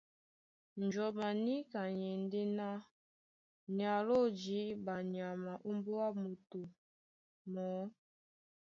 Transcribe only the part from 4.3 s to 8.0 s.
jǐɓa nyama ómbóá moto mɔɔ́.